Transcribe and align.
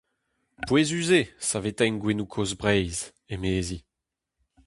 Pouezus 0.65 1.09
eo 1.19 1.25
saveteiñ 1.47 1.95
gouennoù 2.01 2.29
kozh 2.33 2.55
Breizh, 2.59 3.03
emezi. 3.33 3.77